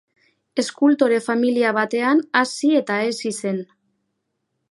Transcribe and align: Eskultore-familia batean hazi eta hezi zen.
Eskultore-familia 0.61 1.73
batean 1.79 2.23
hazi 2.41 2.73
eta 2.81 2.99
hezi 3.09 3.35
zen. 3.35 3.63